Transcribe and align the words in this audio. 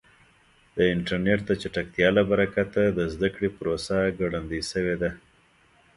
د 0.75 0.77
انټرنیټ 0.93 1.39
د 1.45 1.51
چټکتیا 1.61 2.07
له 2.17 2.23
برکته 2.31 2.83
د 2.97 2.99
زده 3.13 3.29
کړې 3.35 3.49
پروسه 3.57 3.97
ګړندۍ 4.19 4.61
شوې 4.71 4.95
ده. 5.01 5.11